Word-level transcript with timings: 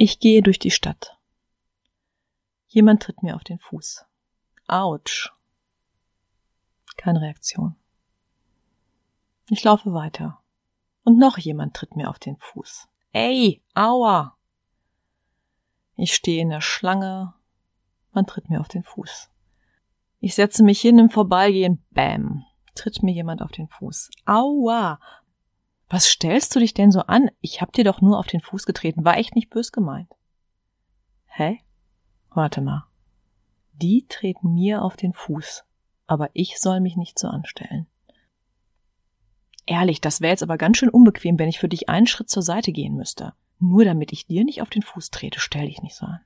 Ich 0.00 0.20
gehe 0.20 0.42
durch 0.42 0.60
die 0.60 0.70
Stadt. 0.70 1.18
Jemand 2.68 3.02
tritt 3.02 3.24
mir 3.24 3.34
auf 3.34 3.42
den 3.42 3.58
Fuß. 3.58 4.06
Autsch. 4.68 5.32
Keine 6.96 7.20
Reaktion. 7.20 7.74
Ich 9.50 9.64
laufe 9.64 9.92
weiter. 9.94 10.40
Und 11.02 11.18
noch 11.18 11.36
jemand 11.36 11.74
tritt 11.74 11.96
mir 11.96 12.08
auf 12.10 12.20
den 12.20 12.36
Fuß. 12.36 12.86
Ey, 13.10 13.60
aua. 13.74 14.36
Ich 15.96 16.14
stehe 16.14 16.42
in 16.42 16.50
der 16.50 16.60
Schlange. 16.60 17.34
Man 18.12 18.24
tritt 18.24 18.50
mir 18.50 18.60
auf 18.60 18.68
den 18.68 18.84
Fuß. 18.84 19.32
Ich 20.20 20.36
setze 20.36 20.62
mich 20.62 20.80
hin 20.80 21.00
im 21.00 21.10
Vorbeigehen. 21.10 21.84
Bäm. 21.90 22.44
Tritt 22.76 23.02
mir 23.02 23.14
jemand 23.14 23.42
auf 23.42 23.50
den 23.50 23.66
Fuß. 23.66 24.10
Aua. 24.26 25.00
Was 25.88 26.06
stellst 26.06 26.54
du 26.54 26.60
dich 26.60 26.74
denn 26.74 26.90
so 26.92 27.00
an? 27.00 27.30
Ich 27.40 27.60
hab 27.60 27.72
dir 27.72 27.84
doch 27.84 28.00
nur 28.00 28.18
auf 28.18 28.26
den 28.26 28.40
Fuß 28.40 28.66
getreten. 28.66 29.04
War 29.04 29.16
echt 29.16 29.34
nicht 29.34 29.50
bös 29.50 29.72
gemeint. 29.72 30.12
Hä? 31.26 31.60
Warte 32.30 32.60
mal. 32.60 32.86
Die 33.72 34.06
treten 34.08 34.54
mir 34.54 34.82
auf 34.82 34.96
den 34.96 35.14
Fuß. 35.14 35.64
Aber 36.06 36.30
ich 36.34 36.58
soll 36.58 36.80
mich 36.80 36.96
nicht 36.96 37.18
so 37.18 37.28
anstellen. 37.28 37.86
Ehrlich, 39.66 40.00
das 40.00 40.20
wäre 40.20 40.30
jetzt 40.30 40.42
aber 40.42 40.56
ganz 40.56 40.78
schön 40.78 40.88
unbequem, 40.88 41.38
wenn 41.38 41.48
ich 41.48 41.58
für 41.58 41.68
dich 41.68 41.88
einen 41.88 42.06
Schritt 42.06 42.30
zur 42.30 42.42
Seite 42.42 42.72
gehen 42.72 42.94
müsste. 42.94 43.34
Nur 43.58 43.84
damit 43.84 44.12
ich 44.12 44.26
dir 44.26 44.44
nicht 44.44 44.62
auf 44.62 44.70
den 44.70 44.82
Fuß 44.82 45.10
trete, 45.10 45.40
stell 45.40 45.66
dich 45.66 45.82
nicht 45.82 45.94
so 45.94 46.06
an. 46.06 46.20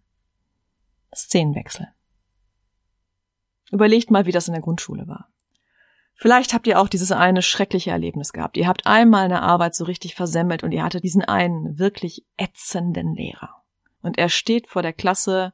Szenenwechsel. 1.14 1.88
Überlegt 3.70 4.10
mal, 4.10 4.26
wie 4.26 4.32
das 4.32 4.48
in 4.48 4.54
der 4.54 4.62
Grundschule 4.62 5.08
war. 5.08 5.28
Vielleicht 6.22 6.54
habt 6.54 6.68
ihr 6.68 6.80
auch 6.80 6.86
dieses 6.86 7.10
eine 7.10 7.42
schreckliche 7.42 7.90
Erlebnis 7.90 8.32
gehabt. 8.32 8.56
Ihr 8.56 8.68
habt 8.68 8.86
einmal 8.86 9.24
eine 9.24 9.42
Arbeit 9.42 9.74
so 9.74 9.82
richtig 9.82 10.14
versemmelt 10.14 10.62
und 10.62 10.70
ihr 10.70 10.84
hattet 10.84 11.02
diesen 11.02 11.24
einen 11.24 11.80
wirklich 11.80 12.24
ätzenden 12.36 13.16
Lehrer. 13.16 13.64
Und 14.02 14.18
er 14.18 14.28
steht 14.28 14.68
vor 14.68 14.82
der 14.82 14.92
Klasse, 14.92 15.52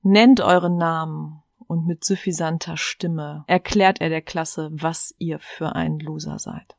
nennt 0.00 0.40
euren 0.40 0.78
Namen 0.78 1.42
und 1.66 1.86
mit 1.86 2.02
suffisanter 2.02 2.78
Stimme 2.78 3.44
erklärt 3.46 4.00
er 4.00 4.08
der 4.08 4.22
Klasse, 4.22 4.70
was 4.72 5.14
ihr 5.18 5.38
für 5.38 5.74
ein 5.74 5.98
Loser 5.98 6.38
seid. 6.38 6.76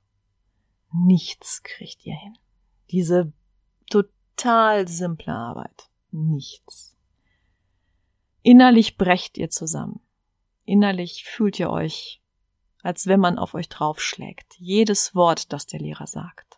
Nichts 0.92 1.62
kriegt 1.62 2.08
ihr 2.08 2.16
hin. 2.16 2.40
Diese 2.90 3.32
total 3.92 4.88
simple 4.88 5.32
Arbeit. 5.32 5.92
Nichts. 6.10 6.98
Innerlich 8.42 8.98
brecht 8.98 9.38
ihr 9.38 9.52
zusammen. 9.52 10.00
Innerlich 10.66 11.24
fühlt 11.24 11.60
ihr 11.60 11.70
euch 11.70 12.20
als 12.88 13.06
wenn 13.06 13.20
man 13.20 13.38
auf 13.38 13.54
euch 13.54 13.68
draufschlägt. 13.68 14.56
Jedes 14.58 15.14
Wort, 15.14 15.52
das 15.52 15.68
der 15.68 15.82
Lehrer 15.82 16.08
sagt. 16.08 16.58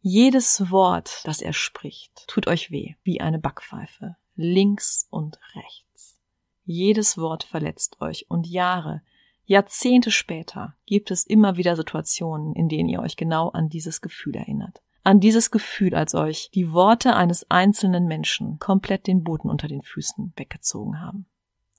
Jedes 0.00 0.70
Wort, 0.70 1.20
das 1.24 1.42
er 1.42 1.52
spricht, 1.52 2.26
tut 2.28 2.46
euch 2.46 2.70
weh, 2.70 2.94
wie 3.02 3.20
eine 3.20 3.38
Backpfeife, 3.38 4.16
links 4.36 5.06
und 5.10 5.38
rechts. 5.54 6.18
Jedes 6.64 7.18
Wort 7.18 7.44
verletzt 7.44 8.00
euch 8.00 8.24
und 8.30 8.46
Jahre, 8.46 9.02
Jahrzehnte 9.44 10.10
später 10.10 10.74
gibt 10.86 11.10
es 11.10 11.24
immer 11.24 11.56
wieder 11.56 11.76
Situationen, 11.76 12.54
in 12.54 12.68
denen 12.68 12.88
ihr 12.88 13.00
euch 13.00 13.16
genau 13.16 13.50
an 13.50 13.68
dieses 13.68 14.00
Gefühl 14.00 14.34
erinnert. 14.34 14.80
An 15.04 15.20
dieses 15.20 15.50
Gefühl, 15.50 15.94
als 15.94 16.14
euch 16.14 16.50
die 16.54 16.72
Worte 16.72 17.14
eines 17.14 17.48
einzelnen 17.50 18.06
Menschen 18.06 18.58
komplett 18.58 19.06
den 19.06 19.22
Boden 19.22 19.50
unter 19.50 19.68
den 19.68 19.82
Füßen 19.82 20.32
weggezogen 20.36 21.00
haben. 21.00 21.26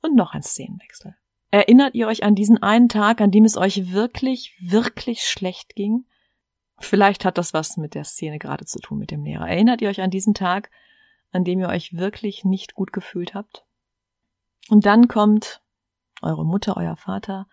Und 0.01 0.15
noch 0.15 0.33
ein 0.33 0.43
Szenenwechsel. 0.43 1.15
Erinnert 1.57 1.95
ihr 1.95 2.05
euch 2.05 2.21
an 2.21 2.35
diesen 2.35 2.61
einen 2.61 2.87
Tag, 2.87 3.19
an 3.19 3.31
dem 3.31 3.43
es 3.43 3.57
euch 3.57 3.91
wirklich, 3.91 4.55
wirklich 4.61 5.23
schlecht 5.23 5.73
ging? 5.73 6.05
Vielleicht 6.77 7.25
hat 7.25 7.39
das 7.39 7.51
was 7.51 7.77
mit 7.77 7.95
der 7.95 8.03
Szene 8.03 8.37
gerade 8.37 8.65
zu 8.65 8.77
tun 8.77 8.99
mit 8.99 9.09
dem 9.09 9.23
Lehrer. 9.23 9.49
Erinnert 9.49 9.81
ihr 9.81 9.89
euch 9.89 10.01
an 10.01 10.11
diesen 10.11 10.35
Tag, 10.35 10.69
an 11.31 11.43
dem 11.43 11.59
ihr 11.59 11.69
euch 11.69 11.97
wirklich 11.97 12.45
nicht 12.45 12.75
gut 12.75 12.93
gefühlt 12.93 13.33
habt? 13.33 13.65
Und 14.69 14.85
dann 14.85 15.07
kommt 15.07 15.63
eure 16.21 16.45
Mutter, 16.45 16.77
euer 16.77 16.95
Vater, 16.95 17.47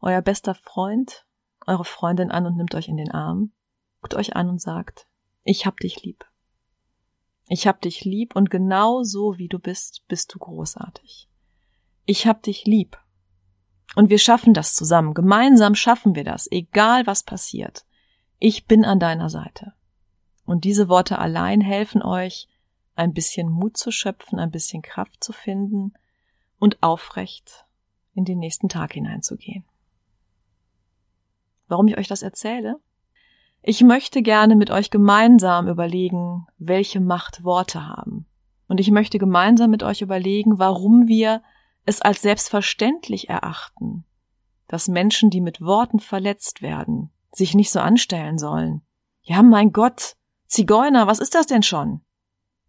euer 0.00 0.22
bester 0.22 0.54
Freund, 0.54 1.26
eure 1.66 1.84
Freundin 1.84 2.30
an 2.30 2.46
und 2.46 2.56
nimmt 2.56 2.74
euch 2.74 2.88
in 2.88 2.96
den 2.96 3.10
Arm, 3.10 3.52
guckt 4.00 4.14
euch 4.14 4.34
an 4.34 4.48
und 4.48 4.62
sagt, 4.62 5.06
ich 5.44 5.66
hab 5.66 5.78
dich 5.78 6.02
lieb. 6.02 6.24
Ich 7.48 7.66
hab 7.66 7.82
dich 7.82 8.06
lieb 8.06 8.34
und 8.34 8.48
genau 8.48 9.02
so 9.02 9.36
wie 9.36 9.48
du 9.48 9.58
bist, 9.58 10.04
bist 10.08 10.32
du 10.32 10.38
großartig. 10.38 11.28
Ich 12.06 12.26
hab 12.26 12.42
dich 12.44 12.64
lieb 12.64 12.96
und 13.94 14.10
wir 14.10 14.18
schaffen 14.18 14.54
das 14.54 14.74
zusammen. 14.74 15.14
Gemeinsam 15.14 15.74
schaffen 15.74 16.14
wir 16.14 16.24
das, 16.24 16.50
egal 16.50 17.06
was 17.06 17.22
passiert. 17.22 17.84
Ich 18.38 18.66
bin 18.66 18.84
an 18.84 18.98
deiner 18.98 19.28
Seite. 19.28 19.72
Und 20.44 20.64
diese 20.64 20.88
Worte 20.88 21.18
allein 21.18 21.60
helfen 21.60 22.02
euch, 22.02 22.48
ein 22.94 23.14
bisschen 23.14 23.48
Mut 23.48 23.76
zu 23.76 23.90
schöpfen, 23.90 24.38
ein 24.38 24.50
bisschen 24.50 24.82
Kraft 24.82 25.22
zu 25.22 25.32
finden 25.32 25.94
und 26.58 26.82
aufrecht 26.82 27.64
in 28.14 28.24
den 28.24 28.38
nächsten 28.38 28.68
Tag 28.68 28.92
hineinzugehen. 28.92 29.64
Warum 31.68 31.88
ich 31.88 31.96
euch 31.96 32.08
das 32.08 32.22
erzähle? 32.22 32.76
Ich 33.62 33.80
möchte 33.82 34.22
gerne 34.22 34.56
mit 34.56 34.70
euch 34.70 34.90
gemeinsam 34.90 35.68
überlegen, 35.68 36.46
welche 36.58 37.00
Macht 37.00 37.44
Worte 37.44 37.86
haben. 37.86 38.26
Und 38.68 38.80
ich 38.80 38.90
möchte 38.90 39.18
gemeinsam 39.18 39.70
mit 39.70 39.82
euch 39.82 40.02
überlegen, 40.02 40.58
warum 40.58 41.06
wir 41.06 41.42
es 41.84 42.00
als 42.00 42.22
selbstverständlich 42.22 43.28
erachten, 43.28 44.04
dass 44.68 44.88
Menschen, 44.88 45.30
die 45.30 45.40
mit 45.40 45.60
Worten 45.60 46.00
verletzt 46.00 46.62
werden, 46.62 47.10
sich 47.32 47.54
nicht 47.54 47.70
so 47.70 47.80
anstellen 47.80 48.38
sollen. 48.38 48.82
Ja, 49.22 49.42
mein 49.42 49.72
Gott, 49.72 50.16
Zigeuner, 50.46 51.06
was 51.06 51.18
ist 51.18 51.34
das 51.34 51.46
denn 51.46 51.62
schon? 51.62 52.02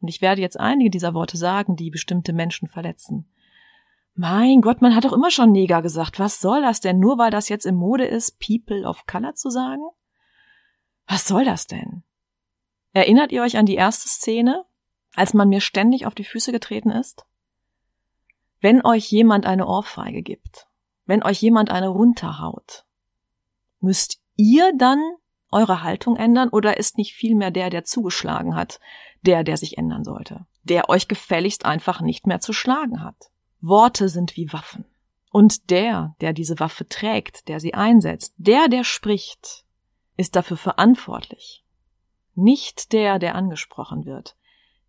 Und 0.02 0.08
ich 0.08 0.22
werde 0.22 0.42
jetzt 0.42 0.60
einige 0.60 0.90
dieser 0.90 1.14
Worte 1.14 1.38
sagen, 1.38 1.76
die 1.76 1.90
bestimmte 1.90 2.34
Menschen 2.34 2.68
verletzen. 2.68 3.30
Mein 4.16 4.62
Gott, 4.62 4.82
man 4.82 4.96
hat 4.96 5.06
doch 5.06 5.14
immer 5.14 5.32
schon 5.32 5.52
Neger 5.52 5.82
gesagt. 5.82 6.20
Was 6.20 6.40
soll 6.40 6.62
das 6.62 6.82
denn? 6.82 7.00
Nur 7.00 7.18
weil 7.18 7.32
das 7.32 7.50
jetzt 7.50 7.66
im 7.66 7.76
Mode 7.76 8.06
ist, 8.06 8.40
People 8.40 8.88
of 8.88 9.06
Color 9.08 9.34
zu 9.34 9.50
sagen? 9.50 9.82
Was 11.08 11.28
soll 11.28 11.46
das 11.46 11.68
denn? 11.68 12.04
Erinnert 12.94 13.32
ihr 13.32 13.42
euch 13.42 13.58
an 13.58 13.66
die 13.66 13.76
erste 13.76 14.08
Szene, 14.08 14.66
als 15.16 15.34
man 15.34 15.50
mir 15.50 15.62
ständig 15.62 16.06
auf 16.06 16.14
die 16.14 16.24
Füße 16.24 16.52
getreten 16.52 16.92
ist? 16.92 17.26
Wenn 18.64 18.86
euch 18.86 19.12
jemand 19.12 19.46
eine 19.46 19.68
Ohrfeige 19.68 20.22
gibt, 20.22 20.70
wenn 21.04 21.22
euch 21.22 21.42
jemand 21.42 21.70
eine 21.70 21.90
runterhaut, 21.90 22.86
müsst 23.82 24.22
ihr 24.38 24.72
dann 24.78 25.02
eure 25.52 25.84
Haltung 25.84 26.16
ändern 26.16 26.48
oder 26.48 26.78
ist 26.78 26.98
nicht 26.98 27.14
vielmehr 27.14 27.52
der, 27.52 27.70
der 27.70 27.84
zugeschlagen 27.84 28.56
hat, 28.56 28.80
der, 29.22 29.44
der 29.44 29.58
sich 29.58 29.78
ändern 29.78 30.06
sollte, 30.06 30.48
der 30.64 30.88
euch 30.88 31.10
gefälligst 31.10 31.66
einfach 31.66 32.00
nicht 32.00 32.26
mehr 32.26 32.40
zu 32.40 32.54
schlagen 32.54 33.04
hat? 33.04 33.32
Worte 33.60 34.08
sind 34.08 34.38
wie 34.38 34.54
Waffen. 34.54 34.86
Und 35.30 35.70
der, 35.70 36.16
der 36.22 36.32
diese 36.32 36.58
Waffe 36.62 36.88
trägt, 36.88 37.50
der 37.50 37.60
sie 37.60 37.74
einsetzt, 37.74 38.34
der, 38.38 38.70
der 38.70 38.86
spricht, 38.86 39.66
ist 40.16 40.38
dafür 40.38 40.56
verantwortlich. 40.56 41.66
Nicht 42.34 42.94
der, 42.94 43.20
der 43.20 43.36
angesprochen 43.36 44.06
wird. 44.06 44.38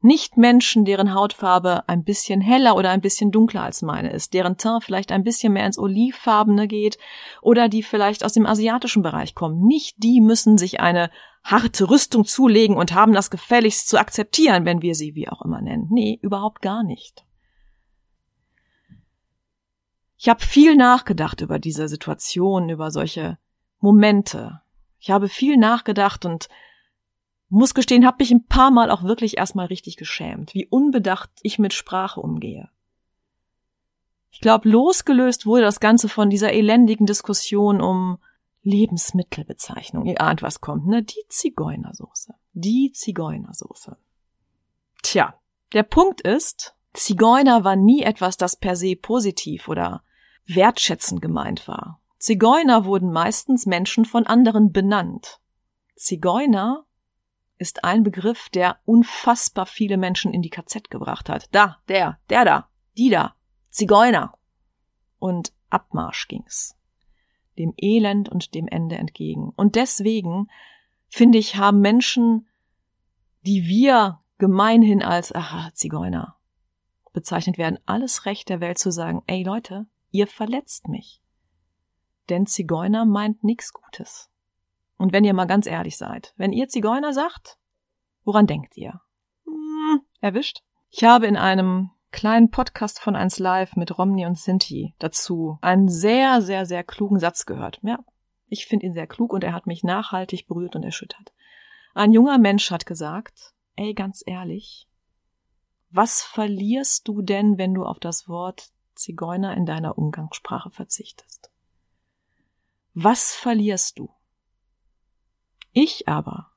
Nicht 0.04 0.36
Menschen, 0.36 0.84
deren 0.84 1.14
Hautfarbe 1.14 1.88
ein 1.88 2.04
bisschen 2.04 2.42
heller 2.42 2.76
oder 2.76 2.90
ein 2.90 3.00
bisschen 3.00 3.30
dunkler 3.30 3.62
als 3.62 3.80
meine 3.80 4.12
ist, 4.12 4.34
deren 4.34 4.58
Teint 4.58 4.84
vielleicht 4.84 5.10
ein 5.10 5.24
bisschen 5.24 5.54
mehr 5.54 5.64
ins 5.64 5.78
Olivfarbene 5.78 6.68
geht 6.68 6.98
oder 7.40 7.70
die 7.70 7.82
vielleicht 7.82 8.22
aus 8.22 8.34
dem 8.34 8.44
asiatischen 8.44 9.02
Bereich 9.02 9.34
kommen. 9.34 9.66
Nicht 9.66 9.94
die 10.02 10.20
müssen 10.20 10.58
sich 10.58 10.78
eine 10.78 11.10
harte 11.42 11.88
Rüstung 11.88 12.26
zulegen 12.26 12.76
und 12.76 12.92
haben 12.92 13.14
das 13.14 13.30
gefälligst 13.30 13.88
zu 13.88 13.98
akzeptieren, 13.98 14.66
wenn 14.66 14.82
wir 14.82 14.94
sie 14.94 15.14
wie 15.14 15.30
auch 15.30 15.40
immer 15.40 15.62
nennen. 15.62 15.86
Nee, 15.90 16.18
überhaupt 16.20 16.60
gar 16.60 16.84
nicht. 16.84 17.24
Ich 20.18 20.28
habe 20.28 20.44
viel 20.44 20.76
nachgedacht 20.76 21.40
über 21.40 21.58
diese 21.58 21.88
Situation, 21.88 22.68
über 22.68 22.90
solche 22.90 23.38
Momente. 23.78 24.60
Ich 24.98 25.10
habe 25.10 25.30
viel 25.30 25.56
nachgedacht 25.56 26.26
und 26.26 26.50
muss 27.54 27.74
gestehen, 27.74 28.06
habe 28.06 28.18
mich 28.20 28.30
ein 28.30 28.46
paar 28.46 28.70
Mal 28.70 28.90
auch 28.90 29.02
wirklich 29.02 29.38
erstmal 29.38 29.66
richtig 29.66 29.96
geschämt, 29.96 30.54
wie 30.54 30.66
unbedacht 30.66 31.30
ich 31.42 31.58
mit 31.58 31.72
Sprache 31.72 32.20
umgehe. 32.20 32.68
Ich 34.30 34.40
glaube, 34.40 34.68
losgelöst 34.68 35.46
wurde 35.46 35.62
das 35.62 35.78
Ganze 35.78 36.08
von 36.08 36.28
dieser 36.28 36.52
elendigen 36.52 37.06
Diskussion 37.06 37.80
um 37.80 38.18
Lebensmittelbezeichnung. 38.62 40.06
Ihr 40.06 40.20
ahnt, 40.20 40.42
was 40.42 40.60
kommt, 40.60 40.86
ne? 40.86 41.02
Die 41.02 41.22
Zigeunersoße. 41.28 42.34
Die 42.54 42.90
Zigeunersoße. 42.92 43.96
Tja, 45.02 45.34
der 45.72 45.84
Punkt 45.84 46.22
ist, 46.22 46.74
Zigeuner 46.94 47.62
war 47.62 47.76
nie 47.76 48.02
etwas, 48.02 48.36
das 48.36 48.56
per 48.56 48.74
se 48.74 48.96
positiv 48.96 49.68
oder 49.68 50.02
wertschätzend 50.46 51.22
gemeint 51.22 51.68
war. 51.68 52.00
Zigeuner 52.18 52.84
wurden 52.84 53.12
meistens 53.12 53.66
Menschen 53.66 54.04
von 54.04 54.26
anderen 54.26 54.72
benannt. 54.72 55.40
Zigeuner 55.94 56.84
ist 57.58 57.84
ein 57.84 58.02
Begriff, 58.02 58.48
der 58.48 58.78
unfassbar 58.84 59.66
viele 59.66 59.96
Menschen 59.96 60.32
in 60.32 60.42
die 60.42 60.50
KZ 60.50 60.90
gebracht 60.90 61.28
hat. 61.28 61.48
Da, 61.52 61.78
der, 61.88 62.18
der 62.28 62.44
da, 62.44 62.68
die 62.96 63.10
da, 63.10 63.34
Zigeuner. 63.70 64.36
Und 65.18 65.52
Abmarsch 65.70 66.28
ging's. 66.28 66.76
Dem 67.58 67.72
Elend 67.76 68.28
und 68.28 68.54
dem 68.54 68.68
Ende 68.68 68.96
entgegen. 68.96 69.52
Und 69.56 69.76
deswegen, 69.76 70.48
finde 71.08 71.38
ich, 71.38 71.56
haben 71.56 71.80
Menschen, 71.80 72.48
die 73.46 73.66
wir 73.66 74.20
gemeinhin 74.38 75.02
als, 75.02 75.34
aha, 75.34 75.70
Zigeuner 75.74 76.36
bezeichnet 77.12 77.56
werden, 77.56 77.78
alles 77.86 78.26
Recht 78.26 78.48
der 78.48 78.60
Welt 78.60 78.78
zu 78.78 78.90
sagen, 78.90 79.22
ey 79.26 79.42
Leute, 79.42 79.86
ihr 80.10 80.26
verletzt 80.26 80.88
mich. 80.88 81.22
Denn 82.28 82.46
Zigeuner 82.46 83.04
meint 83.04 83.44
nichts 83.44 83.72
Gutes. 83.72 84.30
Und 84.96 85.12
wenn 85.12 85.24
ihr 85.24 85.34
mal 85.34 85.46
ganz 85.46 85.66
ehrlich 85.66 85.96
seid, 85.96 86.34
wenn 86.36 86.52
ihr 86.52 86.68
Zigeuner 86.68 87.12
sagt, 87.12 87.58
woran 88.24 88.46
denkt 88.46 88.76
ihr? 88.76 89.00
Hm, 89.44 90.00
erwischt? 90.20 90.62
Ich 90.90 91.04
habe 91.04 91.26
in 91.26 91.36
einem 91.36 91.90
kleinen 92.12 92.50
Podcast 92.50 93.00
von 93.00 93.16
1 93.16 93.40
Live 93.40 93.74
mit 93.74 93.98
Romney 93.98 94.24
und 94.24 94.38
Sinti 94.38 94.94
dazu 95.00 95.58
einen 95.60 95.88
sehr, 95.88 96.40
sehr, 96.40 96.64
sehr 96.64 96.84
klugen 96.84 97.18
Satz 97.18 97.44
gehört. 97.44 97.80
Ja, 97.82 97.98
ich 98.46 98.66
finde 98.66 98.86
ihn 98.86 98.92
sehr 98.92 99.08
klug 99.08 99.32
und 99.32 99.42
er 99.42 99.52
hat 99.52 99.66
mich 99.66 99.82
nachhaltig 99.82 100.46
berührt 100.46 100.76
und 100.76 100.84
erschüttert. 100.84 101.32
Ein 101.92 102.12
junger 102.12 102.38
Mensch 102.38 102.70
hat 102.70 102.86
gesagt, 102.86 103.52
ey, 103.74 103.94
ganz 103.94 104.22
ehrlich, 104.24 104.88
was 105.90 106.22
verlierst 106.22 107.08
du 107.08 107.20
denn, 107.20 107.58
wenn 107.58 107.74
du 107.74 107.84
auf 107.84 107.98
das 107.98 108.28
Wort 108.28 108.70
Zigeuner 108.94 109.56
in 109.56 109.66
deiner 109.66 109.98
Umgangssprache 109.98 110.70
verzichtest? 110.70 111.50
Was 112.94 113.34
verlierst 113.34 113.98
du? 113.98 114.13
Ich 115.76 116.06
aber, 116.06 116.52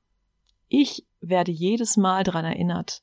ich 0.67 1.07
werde 1.21 1.51
jedes 1.51 1.97
Mal 1.97 2.23
daran 2.23 2.45
erinnert, 2.45 3.01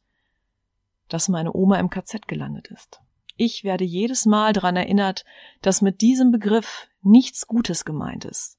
dass 1.08 1.28
meine 1.28 1.52
Oma 1.52 1.80
im 1.80 1.90
KZ 1.90 2.28
gelandet 2.28 2.68
ist. 2.68 3.00
Ich 3.36 3.64
werde 3.64 3.82
jedes 3.82 4.24
Mal 4.24 4.52
daran 4.52 4.76
erinnert, 4.76 5.24
dass 5.60 5.82
mit 5.82 6.02
diesem 6.02 6.30
Begriff 6.30 6.86
nichts 7.02 7.48
Gutes 7.48 7.84
gemeint 7.84 8.24
ist. 8.24 8.58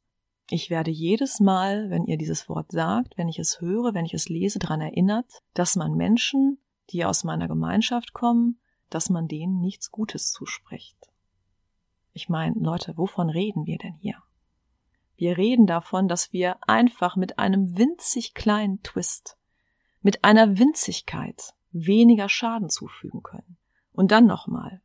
Ich 0.50 0.70
werde 0.70 0.92
jedes 0.92 1.40
Mal, 1.40 1.90
wenn 1.90 2.04
ihr 2.04 2.18
dieses 2.18 2.50
Wort 2.50 2.74
sagt, 2.74 3.18
wenn 3.18 3.30
ich 3.30 3.40
es 3.40 3.62
höre, 3.62 3.94
wenn 3.94 4.06
ich 4.06 4.14
es 4.14 4.28
lese, 4.28 4.60
daran 4.60 4.82
erinnert, 4.82 5.42
dass 5.54 5.78
man 5.78 5.96
Menschen, 5.96 6.58
die 6.90 7.06
aus 7.06 7.24
meiner 7.24 7.48
Gemeinschaft 7.48 8.12
kommen, 8.12 8.60
dass 8.90 9.10
man 9.10 9.30
denen 9.30 9.62
nichts 9.62 9.92
Gutes 9.92 10.30
zuspricht. 10.30 10.98
Ich 12.12 12.28
meine, 12.28 12.60
Leute, 12.60 12.98
wovon 12.98 13.30
reden 13.30 13.66
wir 13.66 13.78
denn 13.78 13.96
hier? 14.02 14.22
Wir 15.18 15.38
reden 15.38 15.66
davon, 15.66 16.08
dass 16.08 16.34
wir 16.34 16.58
einfach 16.68 17.16
mit 17.16 17.40
einem 17.40 17.78
winzig 17.78 18.34
kleinen 18.34 18.84
Twist, 18.84 19.38
mit 20.02 20.24
einer 20.24 20.58
Winzigkeit 20.58 21.54
weniger 21.72 22.30
Schaden 22.30 22.70
zufügen 22.70 23.24
können. 23.24 23.58
Und 23.92 24.12
dann 24.12 24.26
nochmal. 24.26 24.82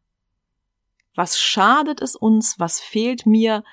Was 1.15 1.41
schadet 1.41 2.00
es 2.00 2.15
uns, 2.15 2.59
was 2.59 2.81
fehlt 2.81 3.27
mir, 3.27 3.65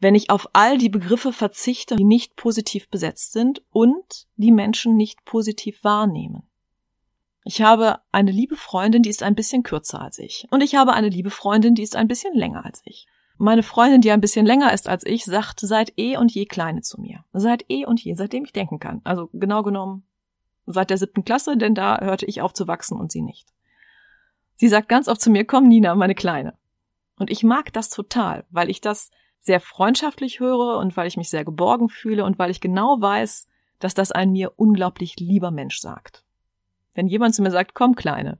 wenn 0.00 0.14
ich 0.14 0.30
auf 0.30 0.48
all 0.54 0.78
die 0.78 0.88
Begriffe 0.88 1.32
verzichte, 1.32 1.96
die 1.96 2.04
nicht 2.04 2.36
positiv 2.36 2.88
besetzt 2.88 3.32
sind 3.32 3.62
und 3.70 4.26
die 4.36 4.52
Menschen 4.52 4.96
nicht 4.96 5.24
positiv 5.24 5.84
wahrnehmen? 5.84 6.48
Ich 7.44 7.60
habe 7.60 8.00
eine 8.10 8.30
liebe 8.30 8.56
Freundin, 8.56 9.02
die 9.02 9.10
ist 9.10 9.22
ein 9.22 9.34
bisschen 9.34 9.62
kürzer 9.62 10.00
als 10.00 10.18
ich. 10.18 10.46
Und 10.50 10.62
ich 10.62 10.74
habe 10.74 10.94
eine 10.94 11.10
liebe 11.10 11.30
Freundin, 11.30 11.74
die 11.74 11.82
ist 11.82 11.94
ein 11.94 12.08
bisschen 12.08 12.34
länger 12.34 12.64
als 12.64 12.80
ich. 12.84 13.06
Meine 13.36 13.62
Freundin, 13.62 14.00
die 14.00 14.12
ein 14.12 14.20
bisschen 14.20 14.46
länger 14.46 14.72
ist 14.72 14.88
als 14.88 15.04
ich, 15.04 15.24
sagt 15.24 15.60
seit 15.60 15.92
eh 15.98 16.16
und 16.16 16.32
je 16.32 16.46
Kleine 16.46 16.82
zu 16.82 17.00
mir. 17.00 17.24
Seit 17.32 17.64
eh 17.68 17.84
und 17.84 18.02
je, 18.02 18.14
seitdem 18.14 18.44
ich 18.44 18.52
denken 18.52 18.78
kann. 18.78 19.00
Also 19.04 19.28
genau 19.32 19.62
genommen 19.62 20.04
seit 20.66 20.90
der 20.90 20.98
siebten 20.98 21.24
Klasse, 21.24 21.56
denn 21.56 21.74
da 21.74 22.00
hörte 22.00 22.26
ich 22.26 22.40
auf 22.40 22.52
zu 22.52 22.66
wachsen 22.66 22.98
und 22.98 23.12
sie 23.12 23.22
nicht. 23.22 23.48
Sie 24.56 24.68
sagt 24.68 24.88
ganz 24.88 25.08
oft 25.08 25.20
zu 25.20 25.30
mir, 25.30 25.44
komm 25.44 25.68
Nina, 25.68 25.94
meine 25.94 26.14
Kleine. 26.14 26.54
Und 27.18 27.30
ich 27.30 27.42
mag 27.42 27.72
das 27.72 27.90
total, 27.90 28.44
weil 28.50 28.70
ich 28.70 28.80
das 28.80 29.10
sehr 29.40 29.60
freundschaftlich 29.60 30.40
höre 30.40 30.78
und 30.78 30.96
weil 30.96 31.06
ich 31.06 31.16
mich 31.16 31.28
sehr 31.28 31.44
geborgen 31.44 31.88
fühle 31.88 32.24
und 32.24 32.38
weil 32.38 32.50
ich 32.50 32.60
genau 32.60 33.00
weiß, 33.00 33.46
dass 33.78 33.94
das 33.94 34.10
ein 34.10 34.32
mir 34.32 34.52
unglaublich 34.56 35.16
lieber 35.18 35.50
Mensch 35.50 35.78
sagt. 35.78 36.24
Wenn 36.94 37.08
jemand 37.08 37.34
zu 37.34 37.42
mir 37.42 37.50
sagt, 37.50 37.74
komm 37.74 37.94
Kleine, 37.94 38.38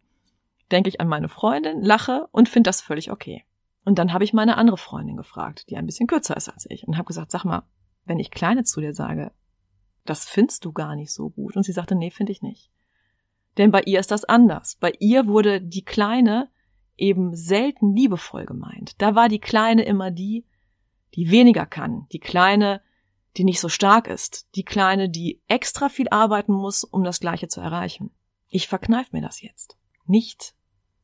denke 0.71 0.89
ich 0.89 1.01
an 1.01 1.09
meine 1.09 1.29
Freundin, 1.29 1.83
lache 1.83 2.29
und 2.33 2.49
finde 2.49 2.69
das 2.69 2.81
völlig 2.81 3.11
okay. 3.11 3.45
Und 3.85 3.99
dann 3.99 4.13
habe 4.13 4.25
ich 4.25 4.33
meine 4.33 4.57
andere 4.57 4.79
Freundin 4.79 5.17
gefragt, 5.17 5.69
die 5.69 5.77
ein 5.77 5.87
bisschen 5.87 6.07
kürzer 6.07 6.37
ist 6.37 6.49
als 6.49 6.67
ich, 6.71 6.87
und 6.87 6.97
habe 6.97 7.07
gesagt, 7.07 7.31
sag 7.31 7.45
mal, 7.45 7.63
wenn 8.05 8.19
ich 8.19 8.31
Kleine 8.31 8.65
zu 8.65 8.81
dir 8.81 8.95
sage, 8.95 9.33
das 10.05 10.25
findest 10.27 10.65
du 10.65 10.73
gar 10.73 10.97
nicht 10.97 11.13
so 11.13 11.31
gut. 11.31 11.57
Und 11.57 11.63
sie 11.63 11.73
sagte, 11.73 11.95
nee, 11.95 12.11
finde 12.11 12.33
ich 12.33 12.43
nicht. 12.43 12.71
Denn 13.57 13.71
bei 13.71 13.83
ihr 13.83 14.01
ist 14.01 14.11
das 14.11 14.25
anders. 14.25 14.77
Bei 14.81 14.93
ihr 14.99 15.27
wurde 15.27 15.61
die 15.61 15.85
Kleine 15.85 16.49
eben 16.97 17.35
selten 17.35 17.95
liebevoll 17.95 18.47
gemeint. 18.47 19.01
Da 19.01 19.15
war 19.15 19.29
die 19.29 19.39
Kleine 19.39 19.85
immer 19.85 20.11
die, 20.11 20.45
die 21.15 21.31
weniger 21.31 21.67
kann, 21.67 22.07
die 22.13 22.19
Kleine, 22.19 22.83
die 23.37 23.45
nicht 23.45 23.61
so 23.61 23.69
stark 23.69 24.09
ist, 24.09 24.49
die 24.55 24.65
Kleine, 24.65 25.09
die 25.09 25.41
extra 25.49 25.89
viel 25.89 26.09
arbeiten 26.09 26.53
muss, 26.53 26.85
um 26.85 27.05
das 27.05 27.21
Gleiche 27.21 27.49
zu 27.49 27.61
erreichen. 27.61 28.11
Ich 28.49 28.69
verkneif 28.69 29.13
mir 29.13 29.23
das 29.23 29.43
jetzt. 29.43 29.77
Nicht 30.07 30.55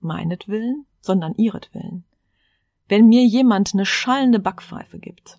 meinetwillen, 0.00 0.86
sondern 1.00 1.34
ihretwillen. 1.34 2.04
Wenn 2.90 3.06
mir 3.06 3.24
jemand 3.24 3.72
eine 3.72 3.86
schallende 3.86 4.40
Backpfeife 4.40 4.98
gibt, 4.98 5.38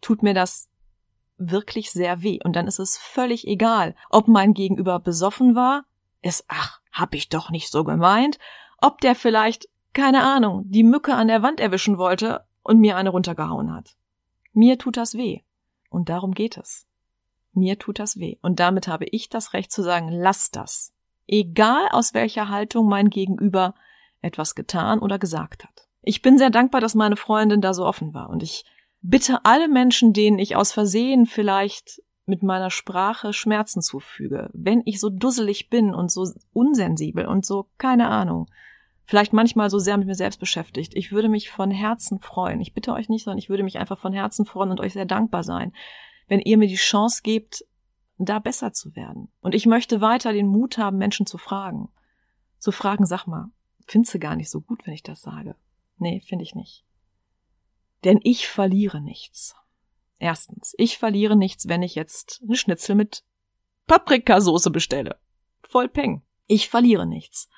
tut 0.00 0.24
mir 0.24 0.34
das 0.34 0.68
wirklich 1.38 1.92
sehr 1.92 2.22
weh. 2.22 2.40
Und 2.42 2.56
dann 2.56 2.66
ist 2.66 2.80
es 2.80 2.98
völlig 2.98 3.46
egal, 3.46 3.94
ob 4.10 4.26
mein 4.26 4.52
Gegenüber 4.52 4.98
besoffen 4.98 5.54
war, 5.54 5.84
ist, 6.22 6.44
ach, 6.48 6.80
hab 6.90 7.14
ich 7.14 7.28
doch 7.28 7.50
nicht 7.50 7.70
so 7.70 7.84
gemeint, 7.84 8.40
ob 8.78 9.00
der 9.00 9.14
vielleicht, 9.14 9.68
keine 9.92 10.24
Ahnung, 10.24 10.64
die 10.66 10.82
Mücke 10.82 11.14
an 11.14 11.28
der 11.28 11.40
Wand 11.40 11.60
erwischen 11.60 11.98
wollte 11.98 12.44
und 12.64 12.80
mir 12.80 12.96
eine 12.96 13.10
runtergehauen 13.10 13.72
hat. 13.72 13.96
Mir 14.52 14.76
tut 14.76 14.96
das 14.96 15.14
weh. 15.14 15.42
Und 15.88 16.08
darum 16.08 16.34
geht 16.34 16.56
es. 16.56 16.88
Mir 17.52 17.78
tut 17.78 18.00
das 18.00 18.18
weh. 18.18 18.38
Und 18.42 18.58
damit 18.58 18.88
habe 18.88 19.04
ich 19.04 19.28
das 19.28 19.52
Recht 19.52 19.70
zu 19.70 19.84
sagen, 19.84 20.08
lass 20.08 20.50
das. 20.50 20.92
Egal 21.28 21.86
aus 21.92 22.12
welcher 22.12 22.48
Haltung 22.48 22.88
mein 22.88 23.08
Gegenüber 23.08 23.76
etwas 24.20 24.56
getan 24.56 24.98
oder 24.98 25.20
gesagt 25.20 25.62
hat. 25.62 25.85
Ich 26.08 26.22
bin 26.22 26.38
sehr 26.38 26.50
dankbar, 26.50 26.80
dass 26.80 26.94
meine 26.94 27.16
Freundin 27.16 27.60
da 27.60 27.74
so 27.74 27.84
offen 27.84 28.14
war 28.14 28.30
und 28.30 28.44
ich 28.44 28.64
bitte 29.02 29.44
alle 29.44 29.66
Menschen, 29.66 30.12
denen 30.12 30.38
ich 30.38 30.54
aus 30.54 30.70
Versehen 30.70 31.26
vielleicht 31.26 32.00
mit 32.26 32.44
meiner 32.44 32.70
Sprache 32.70 33.32
Schmerzen 33.32 33.82
zufüge, 33.82 34.48
wenn 34.52 34.82
ich 34.84 35.00
so 35.00 35.10
dusselig 35.10 35.68
bin 35.68 35.92
und 35.92 36.12
so 36.12 36.24
unsensibel 36.52 37.26
und 37.26 37.44
so, 37.44 37.66
keine 37.76 38.08
Ahnung, 38.08 38.46
vielleicht 39.04 39.32
manchmal 39.32 39.68
so 39.68 39.80
sehr 39.80 39.96
mit 39.96 40.06
mir 40.06 40.14
selbst 40.14 40.38
beschäftigt. 40.38 40.94
Ich 40.94 41.10
würde 41.10 41.28
mich 41.28 41.50
von 41.50 41.72
Herzen 41.72 42.20
freuen. 42.20 42.60
Ich 42.60 42.72
bitte 42.72 42.92
euch 42.92 43.08
nicht, 43.08 43.24
sondern 43.24 43.38
ich 43.38 43.48
würde 43.48 43.64
mich 43.64 43.78
einfach 43.78 43.98
von 43.98 44.12
Herzen 44.12 44.46
freuen 44.46 44.70
und 44.70 44.80
euch 44.80 44.92
sehr 44.92 45.06
dankbar 45.06 45.42
sein, 45.42 45.72
wenn 46.28 46.38
ihr 46.38 46.56
mir 46.56 46.68
die 46.68 46.76
Chance 46.76 47.22
gebt, 47.24 47.64
da 48.16 48.38
besser 48.38 48.72
zu 48.72 48.94
werden. 48.94 49.26
Und 49.40 49.56
ich 49.56 49.66
möchte 49.66 50.00
weiter 50.00 50.32
den 50.32 50.46
Mut 50.46 50.78
haben, 50.78 50.98
Menschen 50.98 51.26
zu 51.26 51.36
fragen. 51.36 51.88
Zu 52.58 52.70
fragen, 52.70 53.06
sag 53.06 53.26
mal, 53.26 53.50
findest 53.88 54.14
du 54.14 54.20
gar 54.20 54.36
nicht 54.36 54.50
so 54.50 54.60
gut, 54.60 54.86
wenn 54.86 54.94
ich 54.94 55.02
das 55.02 55.20
sage? 55.20 55.56
Nee, 55.98 56.20
finde 56.20 56.44
ich 56.44 56.54
nicht. 56.54 56.84
Denn 58.04 58.20
ich 58.22 58.48
verliere 58.48 59.00
nichts. 59.00 59.54
Erstens, 60.18 60.74
ich 60.78 60.98
verliere 60.98 61.36
nichts, 61.36 61.68
wenn 61.68 61.82
ich 61.82 61.94
jetzt 61.94 62.42
eine 62.42 62.56
Schnitzel 62.56 62.94
mit 62.94 63.24
Paprikasoße 63.86 64.70
bestelle. 64.70 65.18
Voll 65.62 65.88
Peng. 65.88 66.22
Ich 66.46 66.68
verliere 66.68 67.06
nichts. 67.06 67.48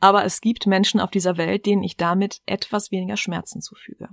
Aber 0.00 0.24
es 0.24 0.40
gibt 0.40 0.66
Menschen 0.66 1.00
auf 1.00 1.10
dieser 1.10 1.36
Welt, 1.36 1.66
denen 1.66 1.82
ich 1.82 1.96
damit 1.96 2.40
etwas 2.46 2.90
weniger 2.90 3.16
Schmerzen 3.16 3.60
zufüge. 3.60 4.08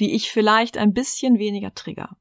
Die 0.00 0.14
ich 0.14 0.30
vielleicht 0.30 0.78
ein 0.78 0.92
bisschen 0.92 1.38
weniger 1.38 1.74
trigger. 1.74 2.16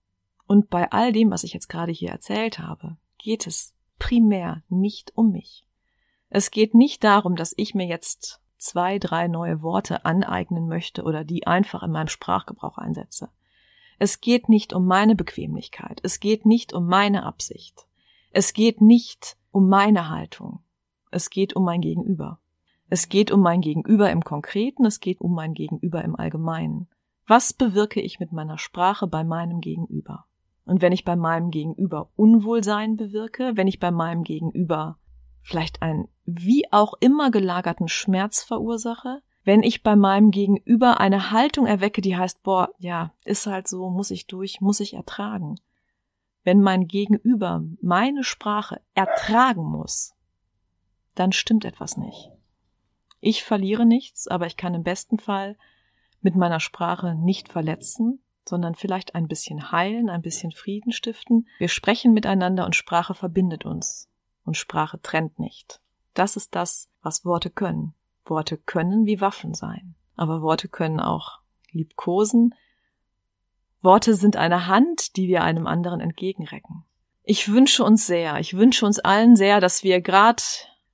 Und 0.46 0.70
bei 0.70 0.92
all 0.92 1.14
dem, 1.14 1.32
was 1.32 1.44
ich 1.44 1.54
jetzt 1.54 1.70
gerade 1.70 1.92
hier 1.92 2.10
erzählt 2.10 2.60
habe, 2.60 2.98
geht 3.18 3.48
es 3.48 3.74
primär 3.98 4.64
nicht 4.70 5.14
um 5.16 5.32
mich. 5.32 5.66
Es 6.30 6.52
geht 6.52 6.74
nicht 6.74 7.04
darum, 7.04 7.36
dass 7.36 7.54
ich 7.58 7.74
mir 7.74 7.88
jetzt 7.88 8.41
zwei, 8.62 9.00
drei 9.00 9.28
neue 9.28 9.62
Worte 9.62 10.06
aneignen 10.06 10.68
möchte 10.68 11.04
oder 11.04 11.24
die 11.24 11.48
einfach 11.48 11.84
in 11.84 11.92
meinem 11.92 12.08
Sprachgebrauch 12.08 12.78
einsetze. 12.78 13.30
Es 14.00 14.22
geht 14.22 14.50
nicht 14.50 14.74
um 14.74 14.86
meine 14.86 15.16
Bequemlichkeit, 15.16 16.00
es 16.04 16.20
geht 16.20 16.46
nicht 16.46 16.74
um 16.74 16.88
meine 16.88 17.24
Absicht, 17.24 17.88
es 18.32 18.54
geht 18.54 18.82
nicht 18.82 19.38
um 19.52 19.68
meine 19.68 20.10
Haltung, 20.10 20.60
es 21.12 21.30
geht 21.30 21.56
um 21.56 21.64
mein 21.64 21.82
Gegenüber. 21.82 22.40
Es 22.94 23.08
geht 23.08 23.32
um 23.32 23.40
mein 23.40 23.62
Gegenüber 23.62 24.12
im 24.12 24.22
Konkreten, 24.22 24.86
es 24.86 25.00
geht 25.00 25.22
um 25.22 25.34
mein 25.34 25.54
Gegenüber 25.54 26.04
im 26.04 26.18
Allgemeinen. 26.18 26.90
Was 27.26 27.54
bewirke 27.54 28.02
ich 28.02 28.20
mit 28.20 28.34
meiner 28.34 28.58
Sprache 28.58 29.08
bei 29.08 29.24
meinem 29.24 29.62
Gegenüber? 29.62 30.26
Und 30.66 30.82
wenn 30.82 30.92
ich 30.92 31.06
bei 31.06 31.16
meinem 31.16 31.52
Gegenüber 31.52 32.10
Unwohlsein 32.18 32.98
bewirke, 32.98 33.54
wenn 33.56 33.68
ich 33.68 33.80
bei 33.80 33.92
meinem 33.92 34.24
Gegenüber 34.24 34.98
vielleicht 35.42 35.82
einen 35.82 36.08
wie 36.26 36.72
auch 36.72 36.94
immer 37.00 37.32
gelagerten 37.32 37.88
Schmerz 37.88 38.44
verursache, 38.44 39.22
wenn 39.44 39.64
ich 39.64 39.82
bei 39.82 39.96
meinem 39.96 40.32
Gegenüber 40.32 41.00
eine 41.00 41.32
Haltung 41.32 41.66
erwecke, 41.66 42.02
die 42.02 42.16
heißt, 42.16 42.44
boah, 42.44 42.70
ja, 42.78 43.14
ist 43.26 43.48
halt 43.48 43.68
so, 43.68 43.90
muss 43.90 44.12
ich 44.12 44.28
durch, 44.28 44.62
muss 44.62 44.80
ich 44.80 44.94
ertragen. 44.94 45.56
Wenn 46.44 46.62
mein 46.62 46.88
Gegenüber 46.88 47.64
meine 47.82 48.24
Sprache 48.24 48.82
ertragen 48.94 49.64
muss, 49.64 50.14
dann 51.16 51.32
stimmt 51.32 51.66
etwas 51.66 51.98
nicht. 51.98 52.32
Ich 53.20 53.44
verliere 53.44 53.86
nichts, 53.86 54.28
aber 54.28 54.48
ich 54.48 54.58
kann 54.58 54.74
im 54.74 54.84
besten 54.84 55.20
Fall 55.20 55.58
mit 56.22 56.36
meiner 56.36 56.60
Sprache 56.60 57.16
nicht 57.16 57.50
verletzen, 57.50 58.24
sondern 58.48 58.76
vielleicht 58.76 59.16
ein 59.16 59.28
bisschen 59.28 59.72
heilen, 59.72 60.10
ein 60.10 60.22
bisschen 60.22 60.52
Frieden 60.52 60.92
stiften. 60.92 61.48
Wir 61.60 61.70
sprechen 61.70 62.14
miteinander 62.14 62.66
und 62.66 62.76
Sprache 62.76 63.14
verbindet 63.14 63.66
uns. 63.66 64.11
Und 64.52 64.58
Sprache 64.58 65.02
trennt 65.02 65.40
nicht. 65.40 65.80
Das 66.14 66.36
ist 66.36 66.56
das, 66.56 66.90
was 67.02 67.24
Worte 67.24 67.50
können. 67.50 67.94
Worte 68.26 68.58
können 68.58 69.06
wie 69.06 69.22
Waffen 69.22 69.54
sein. 69.54 69.96
Aber 70.18 70.42
Worte 70.42 70.68
können 70.68 71.00
auch 71.00 71.40
liebkosen. 71.72 72.54
Worte 73.82 74.14
sind 74.14 74.36
eine 74.36 74.68
Hand, 74.68 75.16
die 75.16 75.30
wir 75.30 75.42
einem 75.42 75.68
anderen 75.68 76.02
entgegenrecken. 76.02 76.84
Ich 77.24 77.50
wünsche 77.50 77.86
uns 77.86 78.06
sehr, 78.06 78.40
ich 78.40 78.58
wünsche 78.58 78.86
uns 78.86 79.00
allen 79.00 79.38
sehr, 79.38 79.62
dass 79.62 79.86
wir 79.86 80.02
gerade, 80.02 80.44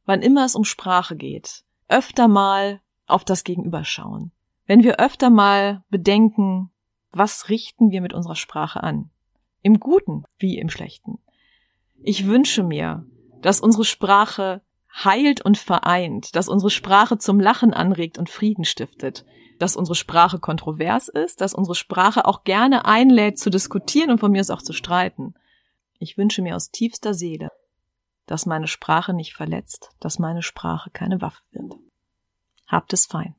wann 0.05 0.21
immer 0.21 0.45
es 0.45 0.53
um 0.53 0.63
Sprache 0.63 1.15
geht, 1.15 1.63
öfter 1.87 2.27
mal 2.27 2.79
auf 3.07 3.25
das 3.25 3.43
Gegenüber 3.43 3.83
schauen. 3.83 4.31
Wenn 4.67 4.83
wir 4.83 4.99
öfter 4.99 5.31
mal 5.31 5.83
bedenken, 5.89 6.69
was 7.09 7.49
richten 7.49 7.89
wir 7.89 8.01
mit 8.01 8.13
unserer 8.13 8.35
Sprache 8.35 8.83
an? 8.83 9.09
Im 9.63 9.79
Guten 9.79 10.25
wie 10.37 10.59
im 10.59 10.69
Schlechten. 10.69 11.17
Ich 12.03 12.27
wünsche 12.27 12.61
mir, 12.61 13.03
dass 13.41 13.59
unsere 13.59 13.85
Sprache 13.85 14.61
heilt 15.03 15.41
und 15.41 15.57
vereint, 15.57 16.35
dass 16.35 16.47
unsere 16.47 16.69
Sprache 16.69 17.17
zum 17.17 17.39
Lachen 17.39 17.73
anregt 17.73 18.17
und 18.17 18.29
Frieden 18.29 18.65
stiftet, 18.65 19.25
dass 19.59 19.75
unsere 19.75 19.95
Sprache 19.95 20.39
kontrovers 20.39 21.07
ist, 21.07 21.41
dass 21.41 21.53
unsere 21.53 21.75
Sprache 21.75 22.25
auch 22.25 22.43
gerne 22.43 22.85
einlädt 22.85 23.39
zu 23.39 23.49
diskutieren 23.49 24.11
und 24.11 24.19
von 24.19 24.31
mir 24.31 24.41
aus 24.41 24.49
auch 24.49 24.61
zu 24.61 24.73
streiten. 24.73 25.33
Ich 25.99 26.17
wünsche 26.17 26.41
mir 26.41 26.55
aus 26.55 26.71
tiefster 26.71 27.13
Seele, 27.13 27.51
dass 28.25 28.45
meine 28.45 28.67
Sprache 28.67 29.13
nicht 29.13 29.33
verletzt, 29.33 29.91
dass 29.99 30.19
meine 30.19 30.43
Sprache 30.43 30.89
keine 30.91 31.21
Waffe 31.21 31.41
wird. 31.51 31.73
Habt 32.67 32.93
es 32.93 33.05
fein. 33.05 33.35